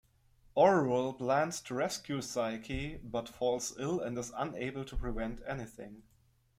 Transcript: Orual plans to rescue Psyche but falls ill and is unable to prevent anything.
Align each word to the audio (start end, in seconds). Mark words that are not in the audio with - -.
Orual 0.57 1.13
plans 1.15 1.61
to 1.61 1.75
rescue 1.75 2.23
Psyche 2.23 2.97
but 3.03 3.29
falls 3.29 3.77
ill 3.77 3.99
and 3.99 4.17
is 4.17 4.33
unable 4.35 4.83
to 4.83 4.95
prevent 4.97 5.41
anything. 5.45 6.01